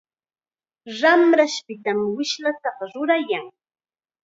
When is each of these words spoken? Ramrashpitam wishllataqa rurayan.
Ramrashpitam 0.99 1.99
wishllataqa 2.15 2.83
rurayan. 2.93 3.47